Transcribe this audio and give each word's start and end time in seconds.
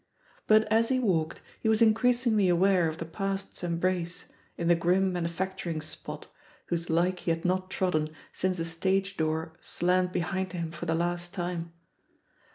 But 0.47 0.63
as 0.71 0.89
he 0.89 0.97
walked, 0.99 1.41
he 1.59 1.69
was 1.69 1.79
increasingly 1.79 2.49
aware 2.49 2.87
of 2.87 2.97
the 2.97 3.05
past's 3.05 3.63
embrace 3.63 4.25
in 4.57 4.67
the 4.67 4.73
grim 4.73 5.13
manufacturing 5.13 5.79
spot 5.79 6.25
whose 6.69 6.89
like 6.89 7.19
he 7.19 7.29
had 7.29 7.45
not 7.45 7.69
trodden 7.69 8.09
since 8.33 8.57
a 8.57 8.65
stage 8.65 9.15
door 9.15 9.53
slammed 9.61 10.11
behind 10.11 10.53
him 10.53 10.71
for 10.71 10.87
the 10.87 10.95
last 10.95 11.35
time. 11.35 11.71